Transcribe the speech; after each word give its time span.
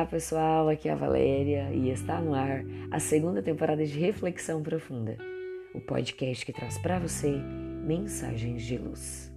Olá 0.00 0.06
pessoal, 0.06 0.70
aqui 0.70 0.88
é 0.88 0.92
a 0.92 0.96
Valéria 0.96 1.70
e 1.74 1.90
está 1.90 2.22
no 2.22 2.32
ar 2.32 2.64
a 2.90 2.98
segunda 2.98 3.42
temporada 3.42 3.84
de 3.84 3.98
Reflexão 3.98 4.62
Profunda, 4.62 5.18
o 5.74 5.80
podcast 5.82 6.46
que 6.46 6.54
traz 6.54 6.78
para 6.78 6.98
você 6.98 7.30
mensagens 7.84 8.62
de 8.62 8.78
luz. 8.78 9.30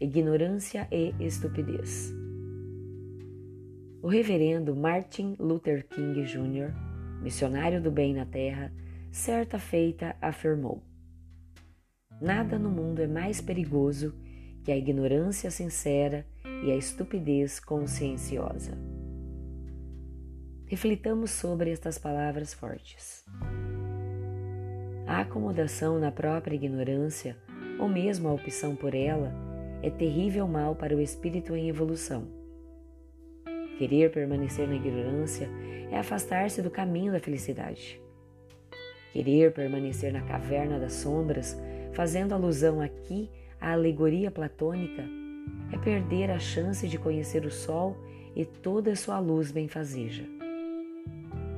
Ignorância 0.00 0.88
e 0.90 1.14
estupidez. 1.20 2.12
O 4.02 4.08
reverendo 4.08 4.74
Martin 4.74 5.36
Luther 5.38 5.86
King 5.86 6.24
Jr., 6.24 6.74
missionário 7.22 7.80
do 7.80 7.92
bem 7.92 8.12
na 8.12 8.26
terra, 8.26 8.72
certa 9.12 9.60
feita 9.60 10.16
afirmou: 10.20 10.82
Nada 12.20 12.58
no 12.58 12.70
mundo 12.70 13.00
é 13.00 13.06
mais 13.06 13.40
perigoso 13.40 14.12
que 14.64 14.72
a 14.72 14.76
ignorância 14.76 15.48
sincera 15.48 16.26
e 16.62 16.70
a 16.72 16.76
estupidez 16.76 17.60
conscienciosa. 17.60 18.76
Reflitamos 20.66 21.30
sobre 21.30 21.70
estas 21.70 21.98
palavras 21.98 22.52
fortes. 22.52 23.24
A 25.06 25.20
acomodação 25.20 25.98
na 25.98 26.12
própria 26.12 26.54
ignorância, 26.54 27.36
ou 27.78 27.88
mesmo 27.88 28.28
a 28.28 28.34
opção 28.34 28.76
por 28.76 28.94
ela, 28.94 29.32
é 29.82 29.88
terrível 29.88 30.46
mal 30.46 30.74
para 30.74 30.94
o 30.94 31.00
espírito 31.00 31.56
em 31.56 31.68
evolução. 31.68 32.28
Querer 33.78 34.10
permanecer 34.10 34.68
na 34.68 34.74
ignorância 34.74 35.48
é 35.90 35.98
afastar-se 35.98 36.60
do 36.60 36.70
caminho 36.70 37.12
da 37.12 37.20
felicidade. 37.20 37.98
Querer 39.12 39.54
permanecer 39.54 40.12
na 40.12 40.20
caverna 40.20 40.78
das 40.78 40.92
sombras, 40.94 41.56
fazendo 41.94 42.34
alusão 42.34 42.80
aqui 42.80 43.30
à 43.60 43.72
alegoria 43.72 44.30
platônica, 44.30 45.04
é 45.72 45.76
perder 45.78 46.30
a 46.30 46.38
chance 46.38 46.86
de 46.88 46.98
conhecer 46.98 47.44
o 47.44 47.50
sol 47.50 47.96
e 48.34 48.44
toda 48.44 48.96
sua 48.96 49.18
luz 49.18 49.50
benfazeja. 49.50 50.24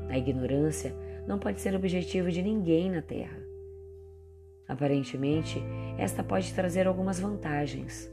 A 0.09 0.19
ignorância 0.19 0.95
não 1.27 1.39
pode 1.39 1.61
ser 1.61 1.75
objetivo 1.75 2.31
de 2.31 2.43
ninguém 2.43 2.91
na 2.91 3.03
Terra. 3.03 3.39
Aparentemente, 4.67 5.63
esta 5.99 6.23
pode 6.23 6.53
trazer 6.55 6.87
algumas 6.87 7.21
vantagens, 7.21 8.11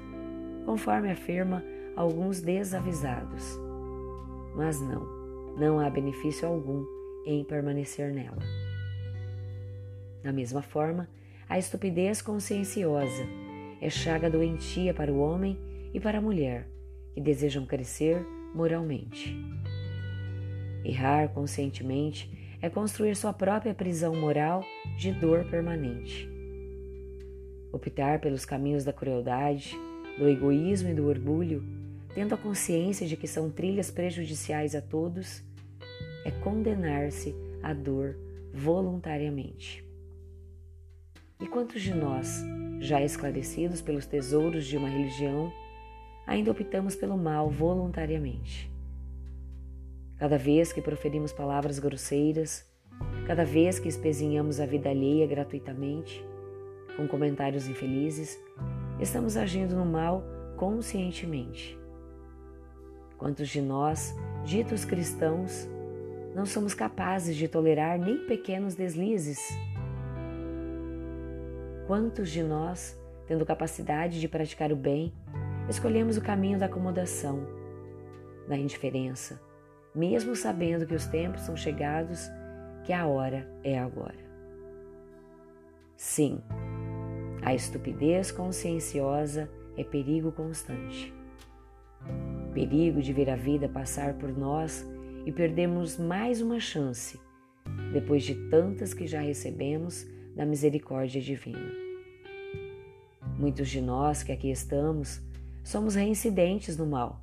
conforme 0.66 1.12
afirma 1.12 1.64
alguns 1.96 2.42
desavisados. 2.42 3.60
Mas 4.56 4.82
não, 4.82 5.06
não 5.58 5.80
há 5.80 5.90
benefício 5.90 6.48
algum 6.48 6.86
em 7.26 7.44
permanecer 7.44 8.14
nela. 8.14 8.42
Da 10.24 10.32
mesma 10.32 10.62
forma, 10.62 11.08
a 11.48 11.58
estupidez 11.58 12.22
conscienciosa 12.22 13.24
é 13.82 13.90
chaga 13.90 14.30
doentia 14.30 14.94
para 14.94 15.12
o 15.12 15.20
homem 15.20 15.58
e 15.94 16.00
para 16.00 16.18
a 16.18 16.22
mulher 16.22 16.68
que 17.14 17.22
desejam 17.22 17.66
crescer 17.66 18.26
moralmente. 18.54 19.36
Errar 20.84 21.30
conscientemente 21.30 22.32
é 22.62 22.70
construir 22.70 23.16
sua 23.16 23.34
própria 23.34 23.74
prisão 23.74 24.16
moral 24.16 24.64
de 24.98 25.12
dor 25.12 25.46
permanente. 25.46 26.30
Optar 27.72 28.20
pelos 28.20 28.46
caminhos 28.46 28.84
da 28.84 28.94
crueldade, 28.94 29.76
do 30.18 30.28
egoísmo 30.28 30.90
e 30.90 30.94
do 30.94 31.08
orgulho, 31.08 31.64
tendo 32.16 32.34
a 32.34 32.38
consciência 32.38 33.06
de 33.06 33.16
que 33.16 33.28
são 33.28 33.50
trilhas 33.50 33.92
prejudiciais 33.92 34.74
a 34.74 34.82
todos, 34.82 35.44
é 36.26 36.32
condenar-se 36.32 37.36
à 37.62 37.74
dor 37.74 38.18
voluntariamente. 38.54 39.86
E 41.40 41.46
quantos 41.46 41.84
de 41.84 41.94
nós, 41.94 42.44
já 42.80 43.02
esclarecidos 43.02 43.82
pelos 43.82 44.08
tesouros 44.08 44.66
de 44.66 44.76
uma 44.76 44.90
religião, 44.90 45.54
ainda 46.28 46.52
optamos 46.52 46.96
pelo 46.96 47.18
mal 47.18 47.50
voluntariamente? 47.50 48.70
Cada 50.18 50.38
vez 50.38 50.74
que 50.74 50.82
proferimos 50.82 51.32
palavras 51.32 51.80
grosseiras, 51.80 52.66
cada 53.26 53.46
vez 53.46 53.80
que 53.80 53.88
espezinhamos 53.88 54.60
a 54.60 54.66
vida 54.66 54.90
alheia 54.90 55.26
gratuitamente, 55.26 56.24
com 56.98 57.08
comentários 57.08 57.68
infelizes, 57.68 58.38
estamos 59.00 59.38
agindo 59.38 59.76
no 59.76 59.86
mal 59.86 60.24
conscientemente. 60.58 61.78
Quantos 63.18 63.48
de 63.50 63.62
nós, 63.62 64.14
ditos 64.44 64.84
cristãos, 64.84 65.68
não 66.36 66.46
somos 66.46 66.74
capazes 66.74 67.36
de 67.36 67.48
tolerar 67.48 67.98
nem 67.98 68.26
pequenos 68.26 68.76
deslizes? 68.76 69.40
Quantos 71.86 72.30
de 72.30 72.44
nós, 72.44 73.00
tendo 73.28 73.46
capacidade 73.46 74.20
de 74.20 74.28
praticar 74.28 74.72
o 74.72 74.76
bem, 74.76 75.14
escolhemos 75.70 76.18
o 76.18 76.22
caminho 76.22 76.58
da 76.58 76.68
acomodação, 76.68 77.46
da 78.48 78.58
indiferença, 78.58 79.42
mesmo 79.94 80.36
sabendo 80.36 80.86
que 80.86 80.96
os 80.96 81.06
tempos 81.06 81.42
são 81.42 81.56
chegados, 81.56 82.30
que 82.86 82.94
a 82.94 83.06
hora 83.06 83.50
é 83.64 83.78
agora? 83.78 84.28
Sim, 85.96 86.42
a 87.42 87.54
estupidez 87.54 88.32
conscienciosa 88.32 89.50
é 89.76 89.84
perigo 89.84 90.32
constante. 90.32 91.14
Perigo 92.54 93.02
de 93.02 93.12
ver 93.12 93.30
a 93.30 93.36
vida 93.36 93.68
passar 93.68 94.14
por 94.14 94.36
nós 94.36 94.88
e 95.26 95.32
perdermos 95.32 95.98
mais 95.98 96.42
uma 96.42 96.60
chance, 96.60 97.20
depois 97.92 98.24
de 98.24 98.36
tantas 98.50 98.94
que 98.94 99.06
já 99.06 99.20
recebemos 99.20 100.08
da 100.36 100.46
misericórdia 100.46 101.20
divina. 101.20 101.72
Muitos 103.38 103.70
de 103.70 103.82
nós 103.82 104.24
que 104.24 104.32
aqui 104.32 104.50
estamos 104.50 105.22
somos 105.68 105.96
reincidentes 105.96 106.78
no 106.78 106.86
mal 106.86 107.22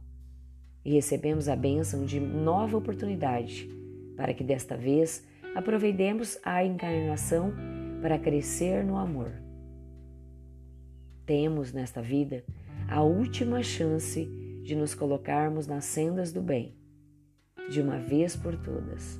e 0.84 0.92
recebemos 0.92 1.48
a 1.48 1.56
bênção 1.56 2.04
de 2.04 2.20
nova 2.20 2.76
oportunidade 2.76 3.66
para 4.18 4.34
que 4.34 4.44
desta 4.44 4.76
vez 4.76 5.26
aproveitemos 5.54 6.38
a 6.44 6.62
encarnação 6.62 7.54
para 8.02 8.18
crescer 8.18 8.84
no 8.84 8.98
amor. 8.98 9.32
Temos 11.24 11.72
nesta 11.72 12.02
vida 12.02 12.44
a 12.86 13.02
última 13.02 13.62
chance 13.62 14.26
de 14.62 14.74
nos 14.74 14.94
colocarmos 14.94 15.66
nas 15.66 15.86
sendas 15.86 16.30
do 16.30 16.42
bem, 16.42 16.76
de 17.70 17.80
uma 17.80 17.98
vez 17.98 18.36
por 18.36 18.56
todas, 18.58 19.18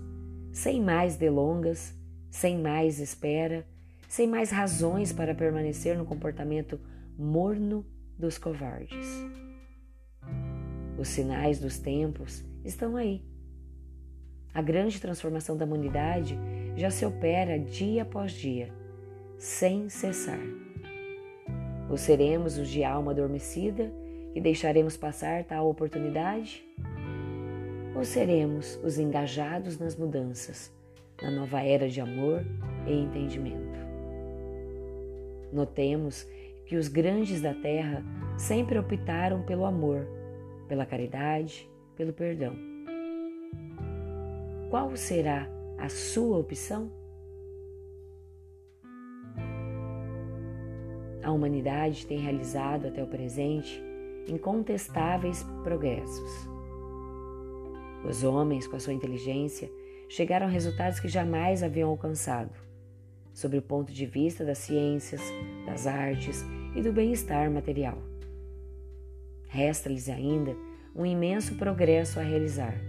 sem 0.52 0.82
mais 0.82 1.16
delongas, 1.16 1.94
sem 2.30 2.60
mais 2.60 2.98
espera 2.98 3.64
sem 4.14 4.28
mais 4.28 4.50
razões 4.50 5.12
para 5.12 5.34
permanecer 5.34 5.98
no 5.98 6.04
comportamento 6.04 6.78
morno 7.18 7.84
dos 8.18 8.38
covardes. 8.38 9.06
Os 10.98 11.08
sinais 11.08 11.58
dos 11.58 11.78
tempos 11.78 12.44
estão 12.64 12.96
aí. 12.96 13.22
A 14.52 14.62
grande 14.62 15.00
transformação 15.00 15.56
da 15.56 15.64
humanidade 15.64 16.38
já 16.76 16.90
se 16.90 17.04
opera 17.04 17.58
dia 17.58 18.02
após 18.02 18.32
dia, 18.32 18.72
sem 19.36 19.88
cessar. 19.88 20.40
Ou 21.90 21.96
seremos 21.96 22.56
os 22.56 22.68
de 22.68 22.84
alma 22.84 23.10
adormecida 23.10 23.92
e 24.34 24.40
deixaremos 24.40 24.96
passar 24.96 25.44
tal 25.44 25.68
oportunidade? 25.68 26.64
Ou 27.94 28.04
seremos 28.04 28.78
os 28.82 28.98
engajados 28.98 29.78
nas 29.78 29.96
mudanças, 29.96 30.72
na 31.22 31.30
nova 31.30 31.60
era 31.60 31.88
de 31.88 32.00
amor 32.00 32.44
e 32.86 32.92
entendimento? 32.92 33.78
Notemos 35.52 36.26
que 36.66 36.76
os 36.76 36.88
grandes 36.88 37.40
da 37.40 37.54
terra 37.54 38.02
sempre 38.36 38.78
optaram 38.78 39.42
pelo 39.42 39.64
amor, 39.64 40.06
pela 40.66 40.86
caridade, 40.86 41.70
pelo 41.96 42.12
perdão. 42.12 42.56
Qual 44.70 44.96
será 44.96 45.48
a 45.78 45.88
sua 45.88 46.38
opção? 46.38 46.90
A 51.22 51.30
humanidade 51.30 52.06
tem 52.06 52.18
realizado 52.18 52.88
até 52.88 53.02
o 53.02 53.06
presente 53.06 53.82
incontestáveis 54.26 55.42
progressos. 55.62 56.48
Os 58.06 58.22
homens, 58.24 58.66
com 58.66 58.76
a 58.76 58.80
sua 58.80 58.92
inteligência, 58.92 59.70
chegaram 60.08 60.46
a 60.46 60.50
resultados 60.50 61.00
que 61.00 61.08
jamais 61.08 61.62
haviam 61.62 61.88
alcançado 61.88 62.63
sobre 63.34 63.58
o 63.58 63.62
ponto 63.62 63.92
de 63.92 64.06
vista 64.06 64.44
das 64.44 64.58
ciências, 64.58 65.20
das 65.66 65.86
artes 65.86 66.44
e 66.74 66.80
do 66.80 66.92
bem-estar 66.92 67.50
material. 67.50 68.00
Resta-lhes 69.48 70.08
ainda 70.08 70.56
um 70.94 71.04
imenso 71.04 71.56
progresso 71.56 72.20
a 72.20 72.22
realizar: 72.22 72.80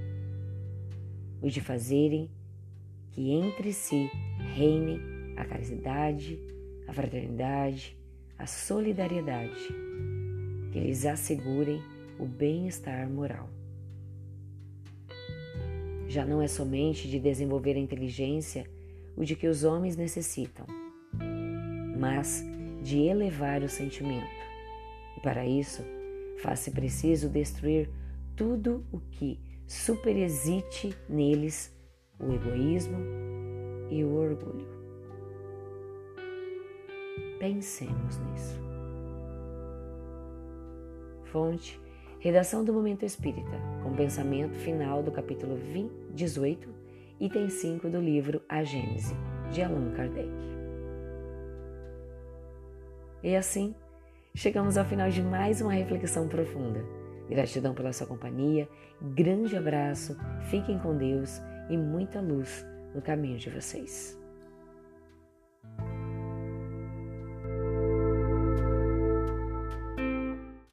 o 1.41 1.49
de 1.49 1.59
fazerem 1.59 2.29
que 3.11 3.31
entre 3.31 3.73
si 3.73 4.09
reinem 4.55 4.99
a 5.35 5.43
caridade, 5.43 6.39
a 6.87 6.93
fraternidade, 6.93 7.97
a 8.37 8.45
solidariedade, 8.45 9.67
que 10.71 10.79
lhes 10.79 11.05
assegurem 11.05 11.81
o 12.19 12.25
bem-estar 12.25 13.09
moral. 13.09 13.49
Já 16.07 16.23
não 16.23 16.41
é 16.41 16.47
somente 16.47 17.09
de 17.09 17.19
desenvolver 17.19 17.75
a 17.75 17.79
inteligência 17.79 18.65
o 19.15 19.23
de 19.23 19.35
que 19.35 19.47
os 19.47 19.63
homens 19.63 19.95
necessitam, 19.95 20.65
mas 21.97 22.43
de 22.81 23.01
elevar 23.01 23.63
o 23.63 23.69
sentimento. 23.69 24.45
E 25.17 25.19
para 25.21 25.45
isso, 25.45 25.83
faz-se 26.41 26.71
preciso 26.71 27.29
destruir 27.29 27.89
tudo 28.35 28.85
o 28.91 28.99
que 28.99 29.39
superexite 29.67 30.95
neles 31.09 31.73
o 32.19 32.31
egoísmo 32.31 32.97
e 33.89 34.03
o 34.03 34.15
orgulho. 34.15 34.67
Pensemos 37.39 38.17
nisso. 38.17 38.59
Fonte: 41.25 41.79
Redação 42.19 42.63
do 42.63 42.73
Momento 42.73 43.05
Espírita, 43.05 43.59
com 43.83 43.95
pensamento 43.95 44.57
final 44.57 45.03
do 45.03 45.11
capítulo 45.11 45.55
20, 45.55 45.91
18, 46.13 46.74
item 47.19 47.49
5 47.49 47.89
do 47.89 47.99
livro 47.99 48.41
A 48.49 48.63
Gênese, 48.63 49.15
de 49.51 49.61
Allan 49.61 49.91
Kardec. 49.91 50.29
E 53.23 53.35
assim, 53.35 53.73
chegamos 54.35 54.77
ao 54.77 54.85
final 54.85 55.09
de 55.09 55.21
mais 55.21 55.61
uma 55.61 55.71
reflexão 55.71 56.27
profunda. 56.27 56.83
Gratidão 57.29 57.73
pela 57.73 57.93
sua 57.93 58.05
companhia, 58.05 58.67
grande 59.01 59.55
abraço, 59.55 60.15
fiquem 60.49 60.77
com 60.77 60.95
Deus 60.95 61.41
e 61.69 61.77
muita 61.77 62.19
luz 62.19 62.65
no 62.93 63.01
caminho 63.01 63.37
de 63.37 63.49
vocês. 63.49 64.19